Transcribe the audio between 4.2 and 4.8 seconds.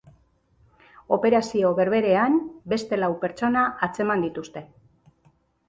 dituzte.